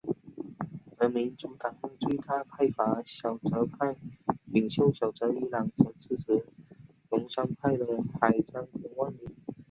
[0.97, 3.95] 而民主党内最大派阀小泽派
[4.45, 6.43] 领袖小泽一郎则支持
[7.07, 7.85] 鸠山派的
[8.19, 9.29] 海江田万里。